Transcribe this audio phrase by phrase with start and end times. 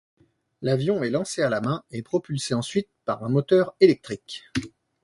[0.63, 4.45] L'avion est lancé à la main et propulsé ensuite par un moteur électrique.